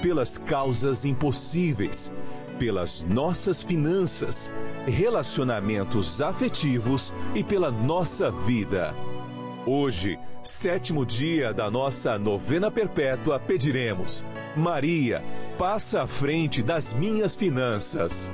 pelas 0.00 0.38
causas 0.38 1.04
impossíveis, 1.04 2.12
pelas 2.58 3.04
nossas 3.04 3.62
finanças, 3.62 4.52
relacionamentos 4.86 6.20
afetivos 6.20 7.14
e 7.34 7.42
pela 7.42 7.70
nossa 7.70 8.30
vida. 8.30 8.94
Hoje, 9.66 10.18
sétimo 10.42 11.04
dia 11.04 11.52
da 11.52 11.70
nossa 11.70 12.18
novena 12.18 12.70
perpétua, 12.70 13.38
pediremos: 13.38 14.24
Maria, 14.56 15.22
passa 15.58 16.02
à 16.02 16.06
frente 16.06 16.62
das 16.62 16.94
minhas 16.94 17.36
finanças. 17.36 18.30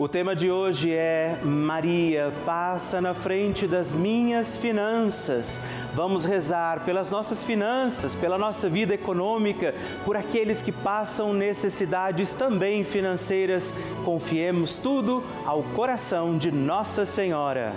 O 0.00 0.08
tema 0.08 0.34
de 0.34 0.50
hoje 0.50 0.90
é 0.94 1.38
Maria, 1.44 2.32
passa 2.46 3.02
na 3.02 3.12
frente 3.12 3.66
das 3.66 3.92
minhas 3.92 4.56
finanças. 4.56 5.60
Vamos 5.92 6.24
rezar 6.24 6.86
pelas 6.86 7.10
nossas 7.10 7.44
finanças, 7.44 8.14
pela 8.14 8.38
nossa 8.38 8.66
vida 8.66 8.94
econômica, 8.94 9.74
por 10.06 10.16
aqueles 10.16 10.62
que 10.62 10.72
passam 10.72 11.34
necessidades 11.34 12.32
também 12.32 12.82
financeiras. 12.82 13.74
Confiemos 14.02 14.76
tudo 14.76 15.22
ao 15.44 15.62
coração 15.62 16.38
de 16.38 16.50
Nossa 16.50 17.04
Senhora. 17.04 17.74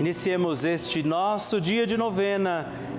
Iniciemos 0.00 0.64
este 0.64 1.02
nosso 1.02 1.60
dia 1.60 1.86
de 1.86 1.98
novena. 1.98 2.72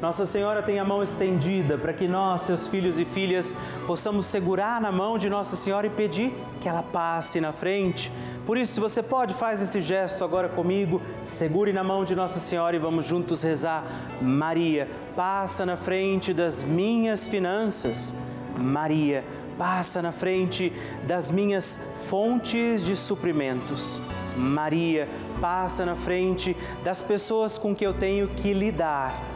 Nossa 0.00 0.26
Senhora 0.26 0.62
tem 0.62 0.78
a 0.78 0.84
mão 0.84 1.02
estendida 1.02 1.78
para 1.78 1.92
que 1.92 2.06
nós, 2.06 2.42
seus 2.42 2.66
filhos 2.66 2.98
e 2.98 3.04
filhas, 3.04 3.56
possamos 3.86 4.26
segurar 4.26 4.78
na 4.78 4.92
mão 4.92 5.16
de 5.16 5.30
Nossa 5.30 5.56
Senhora 5.56 5.86
e 5.86 5.90
pedir 5.90 6.34
que 6.60 6.68
ela 6.68 6.82
passe 6.82 7.40
na 7.40 7.50
frente. 7.50 8.12
Por 8.44 8.58
isso, 8.58 8.74
se 8.74 8.80
você 8.80 9.02
pode, 9.02 9.32
faz 9.32 9.62
esse 9.62 9.80
gesto 9.80 10.22
agora 10.22 10.50
comigo, 10.50 11.00
segure 11.24 11.72
na 11.72 11.82
mão 11.82 12.04
de 12.04 12.14
Nossa 12.14 12.38
Senhora 12.38 12.76
e 12.76 12.78
vamos 12.78 13.06
juntos 13.06 13.42
rezar. 13.42 13.84
Maria, 14.20 14.86
passa 15.16 15.64
na 15.64 15.78
frente 15.78 16.34
das 16.34 16.62
minhas 16.62 17.26
finanças. 17.26 18.14
Maria, 18.54 19.24
passa 19.56 20.02
na 20.02 20.12
frente 20.12 20.74
das 21.06 21.30
minhas 21.30 21.80
fontes 22.06 22.84
de 22.84 22.96
suprimentos. 22.96 24.02
Maria, 24.36 25.08
passa 25.40 25.86
na 25.86 25.96
frente 25.96 26.54
das 26.84 27.00
pessoas 27.00 27.56
com 27.56 27.74
que 27.74 27.86
eu 27.86 27.94
tenho 27.94 28.28
que 28.28 28.52
lidar 28.52 29.35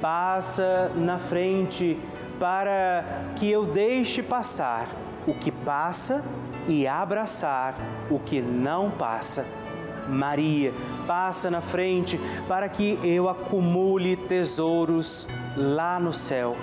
passa 0.00 0.90
na 0.94 1.18
frente 1.18 1.98
para 2.38 3.04
que 3.36 3.50
eu 3.50 3.66
deixe 3.66 4.22
passar 4.22 4.88
o 5.26 5.34
que 5.34 5.50
passa 5.50 6.24
e 6.66 6.86
abraçar 6.86 7.76
o 8.10 8.18
que 8.18 8.40
não 8.40 8.90
passa. 8.90 9.46
Maria, 10.08 10.72
passa 11.06 11.50
na 11.50 11.60
frente 11.60 12.18
para 12.48 12.68
que 12.68 12.98
eu 13.04 13.28
acumule 13.28 14.16
tesouros 14.16 15.28
lá 15.56 16.00
no 16.00 16.12
céu. 16.12 16.56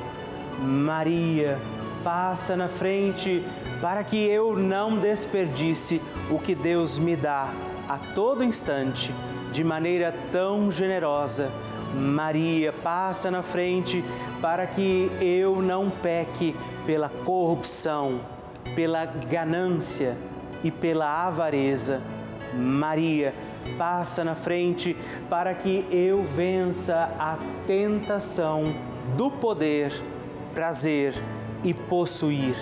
Maria, 0.59 1.59
passa 2.03 2.57
na 2.57 2.67
frente 2.67 3.43
para 3.81 4.03
que 4.03 4.17
eu 4.17 4.57
não 4.57 4.97
desperdice 4.97 6.01
o 6.31 6.39
que 6.39 6.55
Deus 6.55 6.97
me 6.97 7.15
dá 7.15 7.51
a 7.87 7.97
todo 7.97 8.43
instante, 8.43 9.13
de 9.51 9.63
maneira 9.63 10.13
tão 10.31 10.71
generosa. 10.71 11.51
Maria, 11.93 12.71
passa 12.71 13.31
na 13.31 13.41
frente 13.41 14.03
para 14.41 14.65
que 14.67 15.11
eu 15.21 15.61
não 15.61 15.89
peque 15.89 16.55
pela 16.85 17.09
corrupção, 17.09 18.21
pela 18.75 19.05
ganância 19.05 20.17
e 20.63 20.71
pela 20.71 21.25
avareza. 21.25 22.01
Maria, 22.53 23.33
passa 23.77 24.23
na 24.23 24.35
frente 24.35 24.95
para 25.29 25.53
que 25.53 25.85
eu 25.91 26.23
vença 26.23 27.09
a 27.19 27.37
tentação 27.65 28.75
do 29.15 29.29
poder, 29.29 29.93
prazer 30.53 31.13
e 31.63 31.73
possuir. 31.73 32.55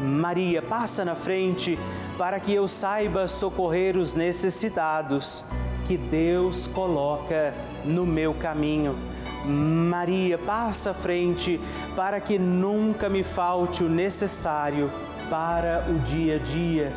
Maria, 0.00 0.60
passa 0.60 1.04
na 1.04 1.14
frente 1.14 1.78
para 2.18 2.40
que 2.40 2.52
eu 2.52 2.66
saiba 2.66 3.28
socorrer 3.28 3.96
os 3.96 4.14
necessitados 4.14 5.44
que 5.86 5.96
Deus 5.96 6.66
coloca 6.66 7.54
no 7.84 8.06
meu 8.06 8.34
caminho. 8.34 8.96
Maria, 9.44 10.38
passa 10.38 10.90
à 10.90 10.94
frente 10.94 11.60
para 11.96 12.20
que 12.20 12.38
nunca 12.38 13.08
me 13.08 13.22
falte 13.22 13.82
o 13.82 13.88
necessário 13.88 14.90
para 15.28 15.86
o 15.88 15.98
dia 16.00 16.36
a 16.36 16.38
dia. 16.38 16.92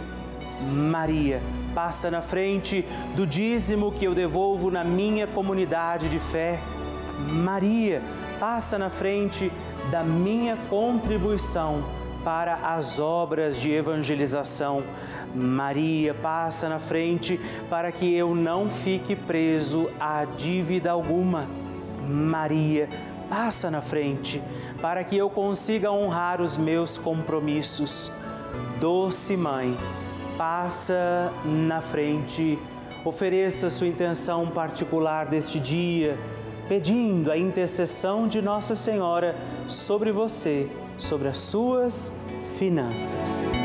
Maria, 0.61 1.41
passa 1.73 2.11
na 2.11 2.21
frente 2.21 2.85
do 3.15 3.25
dízimo 3.25 3.91
que 3.91 4.05
eu 4.05 4.13
devolvo 4.13 4.69
na 4.69 4.83
minha 4.83 5.25
comunidade 5.25 6.07
de 6.07 6.19
fé. 6.19 6.59
Maria, 7.29 8.01
passa 8.39 8.77
na 8.77 8.89
frente 8.89 9.51
da 9.89 10.03
minha 10.03 10.57
contribuição 10.69 11.83
para 12.23 12.55
as 12.55 12.99
obras 12.99 13.59
de 13.59 13.71
evangelização. 13.71 14.83
Maria 15.35 16.13
passa 16.13 16.69
na 16.69 16.79
frente 16.79 17.39
para 17.69 17.91
que 17.91 18.15
eu 18.15 18.33
não 18.33 18.69
fique 18.69 19.15
preso 19.15 19.89
a 19.99 20.23
dívida 20.25 20.91
alguma. 20.91 21.47
Maria 22.07 22.87
passa 23.29 23.69
na 23.69 23.81
frente 23.81 24.41
para 24.81 25.03
que 25.03 25.17
eu 25.17 25.29
consiga 25.29 25.91
honrar 25.91 26.41
os 26.41 26.57
meus 26.57 26.97
compromissos. 26.97 28.11
Doce 28.79 29.35
Mãe, 29.35 29.77
passa 30.37 31.31
na 31.43 31.81
frente, 31.81 32.57
ofereça 33.03 33.69
sua 33.69 33.87
intenção 33.87 34.47
particular 34.47 35.25
deste 35.25 35.59
dia, 35.59 36.17
pedindo 36.67 37.31
a 37.31 37.37
intercessão 37.37 38.27
de 38.27 38.41
Nossa 38.41 38.75
Senhora 38.75 39.35
sobre 39.67 40.11
você, 40.11 40.69
sobre 40.97 41.27
as 41.27 41.37
suas 41.37 42.13
finanças. 42.57 43.64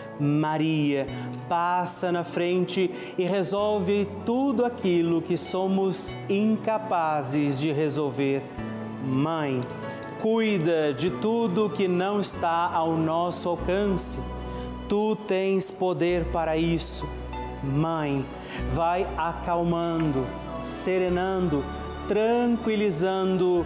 Maria 0.21 1.07
passa 1.49 2.11
na 2.11 2.23
frente 2.23 2.91
e 3.17 3.23
resolve 3.23 4.07
tudo 4.25 4.63
aquilo 4.63 5.21
que 5.21 5.35
somos 5.35 6.15
incapazes 6.29 7.59
de 7.59 7.71
resolver. 7.71 8.43
Mãe, 9.03 9.59
cuida 10.21 10.93
de 10.93 11.09
tudo 11.09 11.69
que 11.69 11.87
não 11.87 12.21
está 12.21 12.69
ao 12.71 12.95
nosso 12.95 13.49
alcance. 13.49 14.19
Tu 14.87 15.15
tens 15.27 15.71
poder 15.71 16.25
para 16.25 16.55
isso. 16.55 17.07
Mãe, 17.63 18.23
vai 18.73 19.07
acalmando, 19.17 20.27
serenando, 20.61 21.63
tranquilizando 22.07 23.65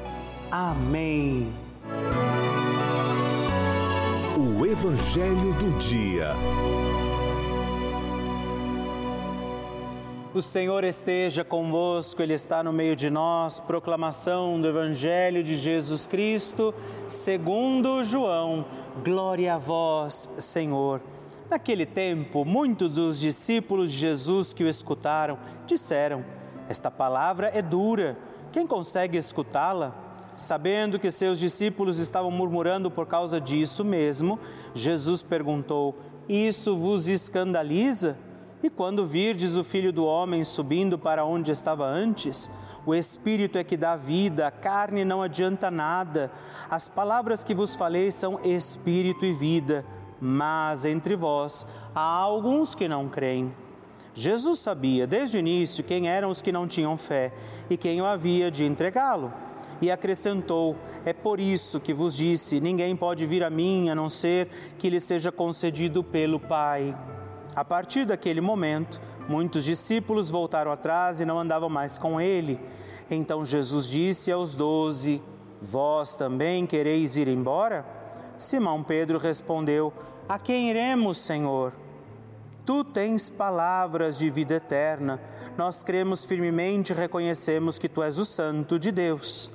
Amém. 0.51 1.53
O 4.35 4.65
Evangelho 4.65 5.53
do 5.53 5.77
Dia. 5.77 6.33
O 10.33 10.41
Senhor 10.41 10.83
esteja 10.83 11.45
convosco, 11.45 12.21
Ele 12.21 12.33
está 12.33 12.61
no 12.61 12.73
meio 12.73 12.97
de 12.97 13.09
nós. 13.09 13.61
Proclamação 13.61 14.59
do 14.59 14.67
Evangelho 14.67 15.41
de 15.41 15.55
Jesus 15.55 16.05
Cristo, 16.05 16.73
segundo 17.07 18.03
João. 18.03 18.65
Glória 19.05 19.55
a 19.55 19.57
vós, 19.57 20.29
Senhor. 20.37 20.99
Naquele 21.49 21.85
tempo, 21.85 22.43
muitos 22.43 22.95
dos 22.95 23.17
discípulos 23.17 23.89
de 23.89 23.99
Jesus 23.99 24.51
que 24.51 24.65
o 24.65 24.67
escutaram 24.67 25.39
disseram: 25.65 26.25
Esta 26.67 26.91
palavra 26.91 27.49
é 27.53 27.61
dura, 27.61 28.17
quem 28.51 28.67
consegue 28.67 29.17
escutá-la? 29.17 30.10
Sabendo 30.35 30.99
que 30.99 31.11
seus 31.11 31.39
discípulos 31.39 31.99
estavam 31.99 32.31
murmurando 32.31 32.89
por 32.89 33.05
causa 33.05 33.39
disso 33.39 33.83
mesmo, 33.83 34.39
Jesus 34.73 35.23
perguntou: 35.23 35.95
Isso 36.27 36.75
vos 36.75 37.07
escandaliza? 37.07 38.17
E 38.63 38.69
quando 38.69 39.05
virdes 39.05 39.57
o 39.57 39.63
filho 39.63 39.91
do 39.91 40.05
homem 40.05 40.43
subindo 40.43 40.97
para 40.97 41.25
onde 41.25 41.51
estava 41.51 41.85
antes, 41.85 42.49
o 42.85 42.93
espírito 42.93 43.57
é 43.57 43.63
que 43.63 43.75
dá 43.75 43.95
vida, 43.95 44.47
a 44.47 44.51
carne 44.51 45.03
não 45.03 45.21
adianta 45.21 45.71
nada. 45.71 46.31
As 46.69 46.87
palavras 46.87 47.43
que 47.43 47.55
vos 47.55 47.75
falei 47.75 48.11
são 48.11 48.39
espírito 48.43 49.25
e 49.25 49.33
vida, 49.33 49.83
mas 50.19 50.85
entre 50.85 51.15
vós 51.15 51.65
há 51.93 52.01
alguns 52.01 52.75
que 52.75 52.87
não 52.87 53.09
creem. 53.09 53.51
Jesus 54.13 54.59
sabia 54.59 55.07
desde 55.07 55.37
o 55.37 55.39
início 55.39 55.83
quem 55.83 56.09
eram 56.09 56.29
os 56.29 56.41
que 56.41 56.51
não 56.51 56.67
tinham 56.67 56.97
fé 56.97 57.31
e 57.69 57.77
quem 57.77 58.01
o 58.01 58.05
havia 58.05 58.51
de 58.51 58.65
entregá-lo. 58.65 59.31
E 59.81 59.89
acrescentou: 59.89 60.75
É 61.03 61.11
por 61.11 61.39
isso 61.39 61.79
que 61.79 61.93
vos 61.93 62.15
disse: 62.15 62.61
ninguém 62.61 62.95
pode 62.95 63.25
vir 63.25 63.43
a 63.43 63.49
mim 63.49 63.89
a 63.89 63.95
não 63.95 64.09
ser 64.09 64.47
que 64.77 64.89
lhe 64.89 64.99
seja 64.99 65.31
concedido 65.31 66.03
pelo 66.03 66.39
Pai. 66.39 66.95
A 67.55 67.65
partir 67.65 68.05
daquele 68.05 68.39
momento, 68.39 69.01
muitos 69.27 69.63
discípulos 69.63 70.29
voltaram 70.29 70.71
atrás 70.71 71.19
e 71.19 71.25
não 71.25 71.39
andavam 71.39 71.69
mais 71.69 71.97
com 71.97 72.21
ele. 72.21 72.59
Então 73.09 73.43
Jesus 73.43 73.87
disse 73.87 74.31
aos 74.31 74.53
doze: 74.53 75.21
Vós 75.61 76.15
também 76.15 76.65
quereis 76.65 77.17
ir 77.17 77.27
embora? 77.27 77.85
Simão 78.37 78.83
Pedro 78.83 79.17
respondeu: 79.17 79.91
A 80.29 80.39
quem 80.39 80.69
iremos, 80.69 81.17
Senhor? 81.17 81.73
Tu 82.65 82.83
tens 82.83 83.27
palavras 83.29 84.17
de 84.17 84.29
vida 84.29 84.53
eterna. 84.53 85.19
Nós 85.57 85.81
cremos 85.81 86.23
firmemente 86.23 86.93
e 86.93 86.95
reconhecemos 86.95 87.79
que 87.79 87.89
tu 87.89 88.03
és 88.03 88.17
o 88.17 88.25
Santo 88.25 88.77
de 88.77 88.91
Deus. 88.91 89.51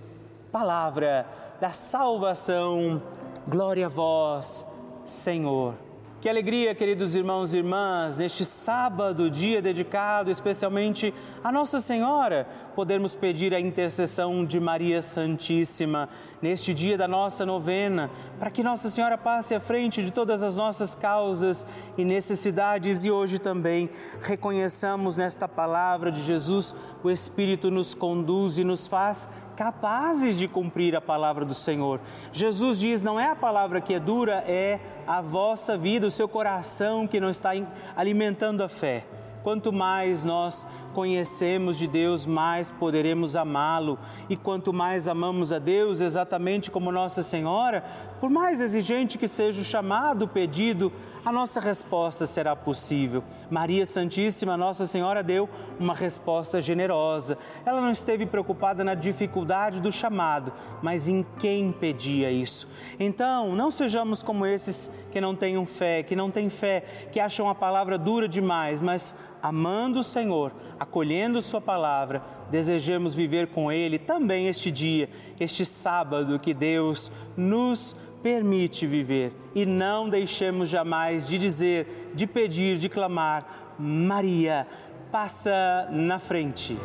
Palavra 0.59 1.27
da 1.61 1.71
salvação. 1.73 3.03
Glória 3.47 3.85
a 3.85 3.89
vós, 3.91 4.67
Senhor. 5.05 5.75
Que 6.19 6.31
alegria, 6.31 6.75
queridos 6.75 7.15
irmãos 7.15 7.53
e 7.53 7.59
irmãs, 7.59 8.17
neste 8.17 8.43
sábado, 8.47 9.31
dia 9.31 9.61
dedicado 9.61 10.31
especialmente 10.31 11.13
a 11.45 11.53
Nossa 11.53 11.79
Senhora, 11.79 12.49
podermos 12.75 13.15
pedir 13.15 13.55
a 13.55 13.61
intercessão 13.61 14.47
de 14.47 14.59
Maria 14.59 15.03
Santíssima 15.03 16.09
neste 16.41 16.73
dia 16.73 16.97
da 16.97 17.07
nossa 17.07 17.45
novena, 17.45 18.11
para 18.39 18.51
que 18.51 18.63
Nossa 18.63 18.89
Senhora 18.89 19.19
passe 19.19 19.55
à 19.55 19.61
frente 19.61 20.03
de 20.03 20.11
todas 20.11 20.43
as 20.43 20.57
nossas 20.57 20.95
causas 20.95 21.67
e 21.99 22.05
necessidades 22.05 23.05
e 23.05 23.11
hoje 23.11 23.39
também 23.39 23.91
reconheçamos 24.23 25.19
nesta 25.19 25.47
palavra 25.47 26.11
de 26.11 26.23
Jesus, 26.23 26.75
o 27.05 27.11
Espírito 27.11 27.71
nos 27.71 27.95
conduz 27.95 28.57
e 28.57 28.65
nos 28.65 28.87
faz 28.87 29.29
capazes 29.57 30.39
de 30.39 30.47
cumprir 30.47 30.95
a 30.95 31.01
palavra 31.01 31.45
do 31.45 31.55
Senhor. 31.55 32.01
Jesus 32.33 32.79
diz: 32.79 33.03
não 33.03 33.19
é 33.19 33.31
a 33.31 33.37
palavra 33.37 33.81
que 33.81 33.95
é 33.95 33.99
dura, 33.99 34.45
é 34.47 34.79
a 35.07 35.21
vossa 35.21 35.77
vida, 35.77 36.07
o 36.07 36.11
seu 36.11 36.29
coração 36.29 37.07
que 37.07 37.19
não 37.19 37.31
está 37.31 37.51
alimentando 37.97 38.63
a 38.63 38.69
fé. 38.69 39.05
Quanto 39.43 39.73
mais 39.73 40.25
nós 40.25 40.67
conhecemos 40.93 41.79
de 41.79 41.87
Deus, 41.87 42.27
mais 42.27 42.73
poderemos 42.73 43.37
amá-lo. 43.37 43.97
E 44.29 44.37
quanto 44.37 44.73
mais 44.73 45.07
amamos 45.07 45.53
a 45.53 45.61
Deus, 45.61 46.01
exatamente 46.01 46.69
como 46.69 46.91
Nossa 46.91 47.23
Senhora, 47.23 47.85
por 48.21 48.29
mais 48.29 48.61
exigente 48.61 49.17
que 49.17 49.29
seja 49.29 49.61
o 49.61 49.65
chamado, 49.65 50.25
o 50.25 50.29
pedido, 50.29 50.93
a 51.27 51.33
nossa 51.33 51.59
resposta 51.59 52.25
será 52.25 52.55
possível. 52.55 53.25
Maria 53.51 53.85
Santíssima, 53.85 54.57
Nossa 54.57 54.87
Senhora, 54.87 55.25
deu 55.25 55.49
uma 55.77 55.93
resposta 55.93 56.61
generosa. 56.61 57.37
Ela 57.65 57.81
não 57.81 57.91
esteve 57.91 58.25
preocupada 58.25 58.85
na 58.85 58.95
dificuldade 58.95 59.81
do 59.81 59.91
chamado, 59.91 60.53
mas 60.81 61.09
em 61.09 61.27
quem 61.41 61.73
pedia 61.73 62.31
isso. 62.31 62.69
Então, 63.01 63.57
não 63.57 63.73
sejamos 63.73 64.23
como 64.23 64.47
esses 64.47 64.89
que 65.11 65.21
não 65.21 65.35
têm 65.35 65.67
fé, 65.67 66.05
que 66.05 66.15
não 66.15 66.31
têm 66.31 66.49
fé, 66.49 66.85
que 67.11 67.19
acham 67.19 67.49
a 67.49 67.57
palavra 67.57 67.99
dura 67.99 68.29
demais, 68.29 68.81
mas 68.81 69.13
amando 69.43 69.99
o 69.99 70.05
Senhor, 70.05 70.53
acolhendo 70.79 71.43
Sua 71.43 71.61
palavra, 71.61 72.23
desejemos 72.53 73.17
viver 73.17 73.49
com 73.49 73.73
Ele 73.73 73.99
também 73.99 74.47
este 74.47 74.71
dia, 74.71 75.11
este 75.41 75.65
sábado 75.65 76.39
que 76.39 76.55
Deus 76.55 77.11
nos 77.37 77.97
permite 78.27 78.89
viver 78.89 79.33
e 79.55 79.65
não 79.65 80.09
deixemos 80.09 80.69
jamais 80.69 81.29
de 81.29 81.39
dizer, 81.39 82.11
de 82.13 82.27
pedir, 82.27 82.77
de 82.77 82.89
clamar: 82.89 83.77
Maria, 83.79 84.67
passa 85.13 85.89
na 85.93 86.19
frente. 86.19 86.77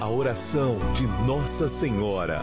A 0.00 0.08
oração 0.08 0.78
de 0.92 1.06
Nossa 1.24 1.68
Senhora. 1.68 2.42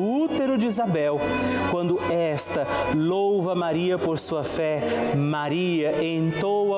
de 0.61 0.67
Isabel, 0.67 1.19
quando 1.71 1.99
esta 2.11 2.67
louva 2.95 3.55
Maria 3.55 3.97
por 3.97 4.19
sua 4.19 4.43
fé, 4.43 4.79
Maria 5.17 6.05
entoa 6.05 6.70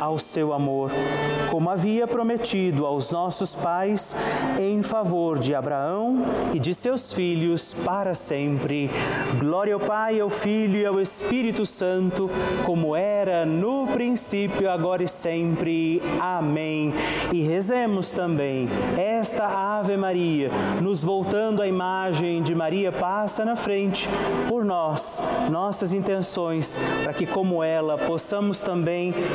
ao 0.00 0.18
seu 0.18 0.52
amor, 0.52 0.90
como 1.50 1.70
havia 1.70 2.06
prometido 2.06 2.84
aos 2.84 3.10
nossos 3.10 3.54
pais, 3.54 4.14
em 4.60 4.82
favor 4.82 5.38
de 5.38 5.54
Abraão 5.54 6.22
e 6.52 6.58
de 6.58 6.74
seus 6.74 7.12
filhos 7.12 7.72
para 7.72 8.14
sempre. 8.14 8.90
Glória 9.38 9.74
ao 9.74 9.80
Pai, 9.80 10.20
ao 10.20 10.28
Filho 10.28 10.78
e 10.78 10.86
ao 10.86 11.00
Espírito 11.00 11.64
Santo, 11.64 12.30
como 12.64 12.94
era 12.94 13.46
no 13.46 13.86
princípio, 13.86 14.70
agora 14.70 15.02
e 15.02 15.08
sempre. 15.08 16.02
Amém. 16.20 16.92
E 17.32 17.42
rezemos 17.42 18.12
também 18.12 18.68
esta 18.96 19.46
Ave 19.46 19.96
Maria, 19.96 20.50
nos 20.82 21.02
voltando 21.02 21.62
à 21.62 21.66
imagem 21.66 22.42
de 22.42 22.54
Maria 22.54 22.92
passa 22.92 23.44
na 23.44 23.56
frente 23.56 24.08
por 24.48 24.64
nós, 24.64 25.22
nossas 25.50 25.92
intenções, 25.92 26.78
para 27.04 27.12
que, 27.12 27.26
como 27.26 27.62
ela, 27.62 27.96
possamos 27.96 28.60
também 28.60 29.14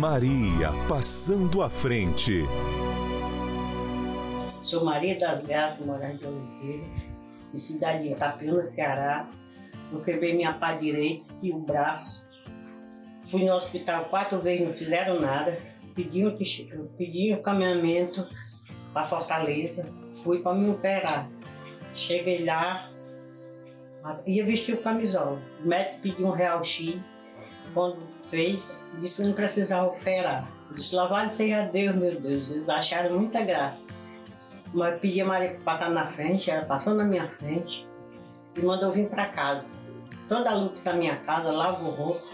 Maria 0.00 0.72
passando 0.88 1.60
à 1.60 1.68
frente. 1.68 2.46
Sou 4.64 4.82
Maria 4.82 5.18
das 5.18 5.46
Graças, 5.46 5.84
morando 5.84 6.16
de 6.16 6.26
Oliveira, 6.26 6.86
em 7.52 7.58
cidade 7.58 8.04
de 8.04 8.14
Itapema, 8.14 8.62
Ceará. 8.62 9.28
Eu 9.92 10.02
quebrei 10.02 10.34
minha 10.34 10.54
pá 10.54 10.72
direita 10.72 11.26
e 11.42 11.52
o 11.52 11.58
braço. 11.58 12.24
Fui 13.30 13.44
no 13.44 13.52
hospital 13.52 14.06
quatro 14.06 14.40
vezes, 14.40 14.66
não 14.66 14.72
fizeram 14.72 15.20
nada. 15.20 15.58
Pedi 15.94 16.24
um, 16.24 16.34
um 16.34 17.42
caminhamento 17.42 18.26
para 18.94 19.04
Fortaleza. 19.04 19.84
Fui 20.24 20.38
para 20.38 20.54
me 20.54 20.70
operar. 20.70 21.28
Cheguei 21.94 22.42
lá, 22.46 22.88
ia 24.26 24.46
vestir 24.46 24.76
o 24.76 24.82
camisola. 24.82 25.38
O 25.62 25.68
médico 25.68 26.00
pediu 26.00 26.26
um 26.26 26.30
real 26.30 26.64
X. 26.64 27.19
Quando 27.74 27.98
fez, 28.28 28.82
disse 28.98 29.22
que 29.22 29.28
não 29.28 29.34
precisava 29.34 29.88
operar. 29.88 30.46
disse, 30.72 30.94
louvado 30.94 31.30
seja 31.30 31.62
Deus, 31.62 31.94
meu 31.94 32.20
Deus. 32.20 32.50
Eles 32.50 32.68
acharam 32.68 33.18
muita 33.18 33.42
graça. 33.42 33.98
Mas 34.72 35.00
pedi 35.00 35.20
a 35.20 35.24
Maria 35.24 35.58
para 35.64 35.78
passar 35.78 35.90
na 35.90 36.06
frente, 36.06 36.50
ela 36.50 36.64
passou 36.64 36.94
na 36.94 37.04
minha 37.04 37.26
frente 37.26 37.86
e 38.56 38.60
mandou 38.60 38.92
vir 38.92 39.08
para 39.08 39.26
casa. 39.26 39.84
Toda 40.28 40.50
a 40.50 40.54
luta 40.54 40.80
da 40.82 40.92
minha 40.92 41.16
casa, 41.16 41.50
lavo 41.50 41.90
roupa. 41.90 42.28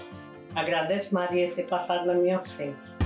Agradeço 0.55 1.15
Maria 1.15 1.53
ter 1.53 1.67
passado 1.67 2.07
na 2.07 2.15
minha 2.15 2.41
frente. 2.41 3.06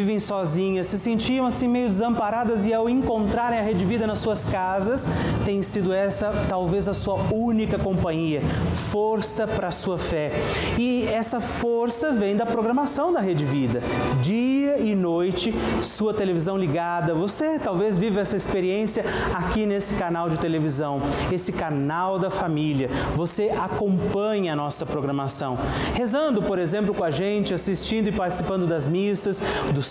vivem 0.01 0.19
sozinhas, 0.19 0.87
se 0.87 0.97
sentiam 0.97 1.45
assim 1.45 1.67
meio 1.67 1.87
desamparadas 1.87 2.65
e 2.65 2.73
ao 2.73 2.89
encontrarem 2.89 3.59
a 3.59 3.61
Rede 3.61 3.85
Vida 3.85 4.07
nas 4.07 4.17
suas 4.17 4.47
casas, 4.47 5.07
tem 5.45 5.61
sido 5.61 5.93
essa 5.93 6.33
talvez 6.49 6.87
a 6.87 6.93
sua 6.93 7.15
única 7.31 7.77
companhia, 7.77 8.41
força 8.71 9.45
para 9.45 9.67
a 9.67 9.71
sua 9.71 9.99
fé. 9.99 10.31
E 10.75 11.05
essa 11.05 11.39
força 11.39 12.11
vem 12.11 12.35
da 12.35 12.47
programação 12.47 13.13
da 13.13 13.19
Rede 13.19 13.45
Vida. 13.45 13.81
Dia 14.23 14.79
e 14.79 14.95
noite, 14.95 15.53
sua 15.83 16.15
televisão 16.15 16.57
ligada. 16.57 17.13
Você 17.13 17.59
talvez 17.59 17.95
viva 17.95 18.21
essa 18.21 18.35
experiência 18.35 19.03
aqui 19.35 19.67
nesse 19.67 19.93
canal 19.93 20.31
de 20.31 20.39
televisão, 20.39 20.99
esse 21.31 21.53
canal 21.53 22.17
da 22.17 22.31
família. 22.31 22.89
Você 23.15 23.51
acompanha 23.55 24.53
a 24.53 24.55
nossa 24.55 24.83
programação, 24.83 25.59
rezando, 25.93 26.41
por 26.41 26.57
exemplo, 26.57 26.91
com 26.91 27.03
a 27.03 27.11
gente, 27.11 27.53
assistindo 27.53 28.07
e 28.07 28.11
participando 28.11 28.65
das 28.65 28.87
missas, 28.87 29.43
dos 29.75 29.90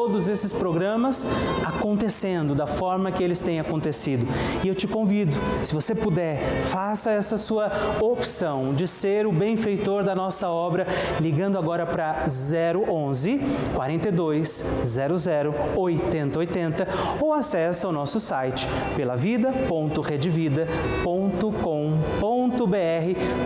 todos 0.00 0.28
esses 0.28 0.50
programas 0.50 1.26
acontecendo 1.62 2.54
da 2.54 2.66
forma 2.66 3.12
que 3.12 3.22
eles 3.22 3.40
têm 3.40 3.60
acontecido. 3.60 4.26
E 4.64 4.68
eu 4.68 4.74
te 4.74 4.88
convido, 4.88 5.36
se 5.62 5.74
você 5.74 5.94
puder, 5.94 6.64
faça 6.64 7.10
essa 7.10 7.36
sua 7.36 7.70
opção 8.00 8.72
de 8.72 8.88
ser 8.88 9.26
o 9.26 9.32
benfeitor 9.32 10.02
da 10.02 10.14
nossa 10.14 10.48
obra, 10.48 10.86
ligando 11.20 11.58
agora 11.58 11.84
para 11.84 12.24
011 12.26 13.42
42 13.74 14.64
00 14.84 15.54
8080 15.76 16.88
ou 17.20 17.34
acesse 17.34 17.86
o 17.86 17.92
nosso 17.92 18.18
site 18.18 18.66
pelavida.redvida.com.br 18.96 21.19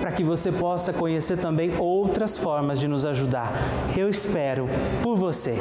para 0.00 0.12
que 0.12 0.24
você 0.24 0.50
possa 0.50 0.92
conhecer 0.92 1.38
também 1.38 1.76
outras 1.78 2.36
formas 2.36 2.80
de 2.80 2.88
nos 2.88 3.04
ajudar. 3.04 3.52
Eu 3.96 4.08
espero 4.08 4.68
por 5.02 5.16
você. 5.16 5.56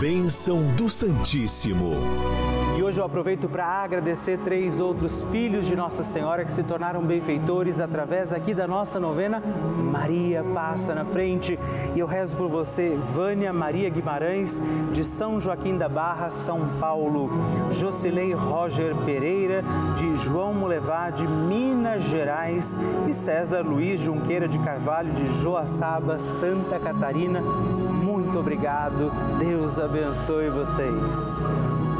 Bênção 0.00 0.74
do 0.76 0.88
Santíssimo. 0.88 1.92
Hoje 2.90 3.00
eu 3.00 3.04
aproveito 3.04 3.48
para 3.48 3.64
agradecer 3.64 4.36
três 4.38 4.80
outros 4.80 5.22
filhos 5.30 5.64
de 5.64 5.76
Nossa 5.76 6.02
Senhora 6.02 6.44
que 6.44 6.50
se 6.50 6.64
tornaram 6.64 7.00
benfeitores 7.00 7.78
através 7.78 8.32
aqui 8.32 8.52
da 8.52 8.66
nossa 8.66 8.98
novena 8.98 9.40
Maria 9.92 10.42
Passa 10.42 10.92
na 10.92 11.04
Frente. 11.04 11.56
E 11.94 12.00
eu 12.00 12.06
rezo 12.08 12.36
por 12.36 12.48
você, 12.48 12.98
Vânia 13.14 13.52
Maria 13.52 13.88
Guimarães, 13.88 14.60
de 14.92 15.04
São 15.04 15.40
Joaquim 15.40 15.78
da 15.78 15.88
Barra, 15.88 16.30
São 16.30 16.68
Paulo. 16.80 17.30
Jocilei 17.70 18.34
Roger 18.34 18.92
Pereira, 19.04 19.62
de 19.94 20.16
João 20.16 20.52
Mulevá, 20.52 21.10
de 21.10 21.28
Minas 21.28 22.02
Gerais. 22.02 22.76
E 23.06 23.14
César 23.14 23.62
Luiz 23.62 24.00
Junqueira 24.00 24.48
de 24.48 24.58
Carvalho, 24.58 25.12
de 25.12 25.28
Joaçaba, 25.40 26.18
Santa 26.18 26.80
Catarina. 26.80 27.40
Muito 27.40 28.36
obrigado. 28.36 29.12
Deus 29.38 29.78
abençoe 29.78 30.50
vocês. 30.50 31.99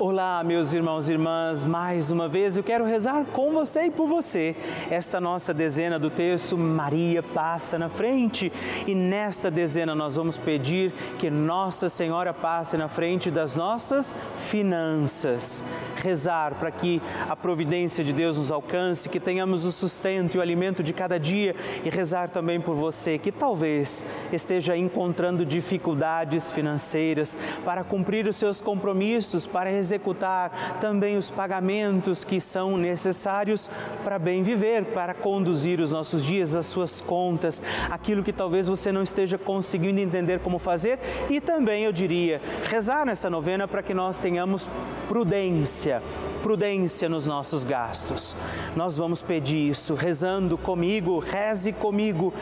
Olá, 0.00 0.44
meus 0.44 0.72
irmãos 0.72 1.08
e 1.08 1.14
irmãs, 1.14 1.64
mais 1.64 2.12
uma 2.12 2.28
vez 2.28 2.56
eu 2.56 2.62
quero 2.62 2.84
rezar 2.84 3.24
com 3.32 3.50
você 3.50 3.86
e 3.86 3.90
por 3.90 4.06
você. 4.06 4.54
Esta 4.88 5.20
nossa 5.20 5.52
dezena 5.52 5.98
do 5.98 6.08
texto, 6.08 6.56
Maria 6.56 7.20
passa 7.20 7.76
na 7.76 7.88
frente. 7.88 8.52
E 8.86 8.94
nesta 8.94 9.50
dezena 9.50 9.96
nós 9.96 10.14
vamos 10.14 10.38
pedir 10.38 10.92
que 11.18 11.28
Nossa 11.28 11.88
Senhora 11.88 12.32
passe 12.32 12.76
na 12.76 12.86
frente 12.86 13.28
das 13.28 13.56
nossas 13.56 14.14
finanças. 14.48 15.64
Rezar 16.02 16.54
para 16.54 16.70
que 16.70 17.02
a 17.28 17.34
providência 17.34 18.04
de 18.04 18.12
Deus 18.12 18.36
nos 18.36 18.50
alcance, 18.50 19.08
que 19.08 19.18
tenhamos 19.18 19.64
o 19.64 19.72
sustento 19.72 20.34
e 20.34 20.38
o 20.38 20.42
alimento 20.42 20.82
de 20.82 20.92
cada 20.92 21.18
dia. 21.18 21.54
E 21.84 21.88
rezar 21.88 22.30
também 22.30 22.60
por 22.60 22.74
você 22.74 23.18
que 23.18 23.32
talvez 23.32 24.04
esteja 24.32 24.76
encontrando 24.76 25.44
dificuldades 25.44 26.52
financeiras 26.52 27.36
para 27.64 27.82
cumprir 27.82 28.26
os 28.26 28.36
seus 28.36 28.60
compromissos, 28.60 29.46
para 29.46 29.72
executar 29.72 30.78
também 30.80 31.16
os 31.16 31.30
pagamentos 31.30 32.24
que 32.24 32.40
são 32.40 32.76
necessários 32.76 33.70
para 34.04 34.18
bem 34.18 34.42
viver, 34.42 34.84
para 34.86 35.14
conduzir 35.14 35.80
os 35.80 35.92
nossos 35.92 36.24
dias, 36.24 36.54
as 36.54 36.66
suas 36.66 37.00
contas, 37.00 37.62
aquilo 37.90 38.22
que 38.22 38.32
talvez 38.32 38.68
você 38.68 38.92
não 38.92 39.02
esteja 39.02 39.38
conseguindo 39.38 40.00
entender 40.00 40.40
como 40.40 40.58
fazer 40.58 40.98
e 41.28 41.40
também, 41.40 41.84
eu 41.84 41.92
diria, 41.92 42.40
rezar 42.64 43.04
nessa 43.04 43.28
novena 43.30 43.66
para 43.66 43.82
que 43.82 43.94
nós 43.94 44.18
tenhamos 44.18 44.68
prudência 45.08 45.87
Yeah. 45.88 46.27
Prudência 46.42 47.08
nos 47.08 47.26
nossos 47.26 47.64
gastos. 47.64 48.34
Nós 48.74 48.96
vamos 48.96 49.22
pedir 49.22 49.68
isso 49.68 49.94
rezando 49.94 50.56
comigo, 50.56 51.18
reze 51.18 51.72
comigo, 51.72 52.32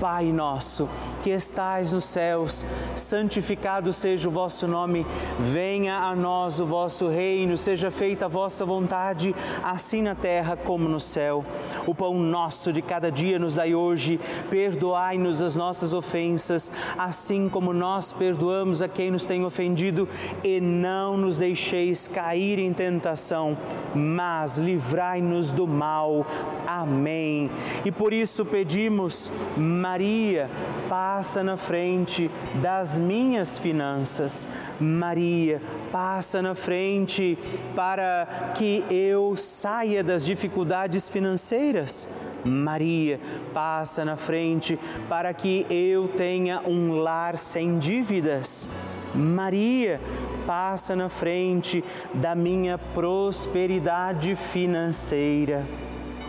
Pai 0.00 0.26
nosso, 0.26 0.88
que 1.22 1.30
estais 1.30 1.92
nos 1.92 2.04
céus, 2.04 2.66
santificado 2.94 3.94
seja 3.94 4.28
o 4.28 4.32
vosso 4.32 4.68
nome, 4.68 5.06
venha 5.38 5.96
a 5.96 6.14
nós 6.14 6.60
o 6.60 6.66
vosso 6.66 7.08
reino, 7.08 7.56
seja 7.56 7.90
feita 7.90 8.26
a 8.26 8.28
vossa 8.28 8.64
vontade, 8.64 9.34
assim 9.62 10.02
na 10.02 10.14
terra 10.14 10.54
como 10.54 10.86
no 10.86 11.00
céu. 11.00 11.44
O 11.86 11.94
pão 11.94 12.14
nosso 12.18 12.72
de 12.72 12.82
cada 12.82 13.10
dia 13.10 13.38
nos 13.38 13.54
dai 13.54 13.74
hoje, 13.74 14.20
perdoai-nos 14.50 15.40
as 15.40 15.56
nossas 15.56 15.94
ofensas, 15.94 16.70
assim 16.98 17.48
como 17.48 17.72
nós 17.72 18.12
perdoamos 18.12 18.82
a 18.82 18.88
quem 18.88 19.10
nos 19.10 19.24
tem 19.24 19.46
ofendido, 19.46 20.06
e 20.44 20.60
não 20.60 21.16
nos 21.16 21.38
deixeis 21.38 22.06
cair 22.06 22.58
em 22.58 22.72
tentação, 22.72 23.45
mas 23.94 24.56
livrai-nos 24.56 25.52
do 25.52 25.66
mal. 25.66 26.26
Amém. 26.66 27.50
E 27.84 27.92
por 27.92 28.12
isso 28.12 28.44
pedimos, 28.44 29.30
Maria, 29.56 30.48
passa 30.88 31.42
na 31.42 31.56
frente 31.56 32.30
das 32.62 32.96
minhas 32.96 33.58
finanças. 33.58 34.48
Maria, 34.80 35.60
passa 35.92 36.40
na 36.40 36.54
frente 36.54 37.38
para 37.74 38.52
que 38.54 38.84
eu 38.90 39.36
saia 39.36 40.02
das 40.02 40.24
dificuldades 40.24 41.08
financeiras. 41.08 42.08
Maria, 42.44 43.20
passa 43.52 44.04
na 44.04 44.16
frente 44.16 44.78
para 45.08 45.32
que 45.34 45.66
eu 45.68 46.08
tenha 46.08 46.60
um 46.64 46.94
lar 46.94 47.36
sem 47.36 47.78
dívidas. 47.78 48.68
Maria, 49.14 50.00
passa 50.46 50.94
na 50.94 51.08
frente 51.08 51.82
da 52.14 52.34
minha 52.34 52.78
prosperidade 52.78 54.36
financeira. 54.36 55.66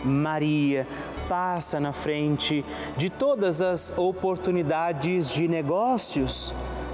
Maria, 0.04 0.88
passa 1.28 1.80
na 1.80 1.92
frente 1.94 2.66
de 2.96 3.10
todas 3.10 3.62
as 3.62 3.96
oportunidades 3.98 5.30
de 5.30 5.48
negócios. 5.48 6.54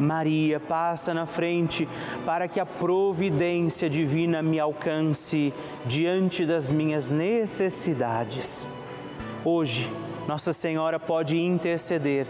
Maria 0.00 0.58
passa 0.58 1.12
na 1.14 1.26
frente 1.26 1.88
para 2.24 2.48
que 2.48 2.58
a 2.58 2.66
providência 2.66 3.88
divina 3.88 4.42
me 4.42 4.58
alcance 4.58 5.52
diante 5.84 6.44
das 6.44 6.70
minhas 6.70 7.10
necessidades. 7.10 8.68
Hoje, 9.44 9.90
Nossa 10.30 10.52
Senhora 10.52 11.00
pode 11.00 11.36
interceder 11.36 12.24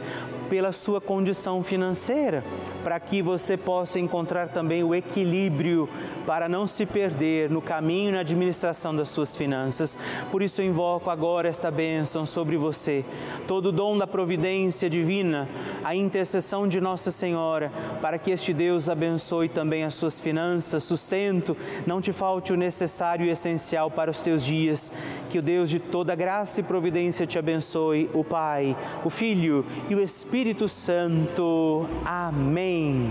pela 0.49 0.73
sua 0.73 1.03
condição 1.03 1.63
financeira, 1.63 2.43
para 2.83 2.99
que 2.99 3.21
você 3.21 3.59
possa 3.59 4.01
encontrar 4.01 4.49
também 4.49 4.83
o 4.83 4.95
equilíbrio 4.95 5.87
para 6.27 6.49
não 6.49 6.67
se 6.67 6.87
perder 6.87 7.51
no 7.51 7.61
caminho 7.61 8.09
e 8.09 8.13
na 8.13 8.21
administração 8.21 8.97
das 8.97 9.11
suas 9.11 9.37
finanças. 9.37 9.99
Por 10.31 10.43
isso 10.43 10.63
eu 10.63 10.67
invoco 10.67 11.11
agora 11.11 11.49
esta 11.49 11.71
bênção 11.71 12.25
sobre 12.25 12.57
você, 12.57 13.05
todo 13.47 13.67
o 13.67 13.73
dom 13.73 13.99
da 13.99 14.07
providência 14.07 14.89
divina, 14.89 15.47
a 15.85 15.95
intercessão 15.95 16.67
de 16.67 16.81
Nossa 16.81 17.11
Senhora, 17.11 17.71
para 18.01 18.19
que 18.19 18.31
este 18.31 18.53
Deus 18.55 18.89
abençoe 18.89 19.49
também 19.49 19.85
as 19.85 19.95
suas 19.95 20.19
finanças, 20.19 20.85
sustento, 20.85 21.57
não 21.87 22.01
te 22.01 22.13
falte 22.13 22.53
o 22.53 22.57
necessário 22.57 23.27
e 23.27 23.31
essencial 23.31 23.91
para 23.91 24.11
os 24.11 24.21
teus 24.21 24.45
dias. 24.45 24.91
Que 25.31 25.39
o 25.39 25.43
Deus 25.43 25.69
de 25.69 25.79
toda 25.79 26.15
graça 26.15 26.61
e 26.61 26.65
providência 26.65 27.27
te 27.27 27.39
abençoe, 27.39 27.90
o 28.13 28.25
Pai, 28.25 28.77
o 29.05 29.11
Filho 29.11 29.65
e 29.89 29.95
o 29.95 30.01
Espírito 30.01 30.51
Espírito 30.51 30.69
Santo. 30.69 31.87
Amém. 32.05 33.11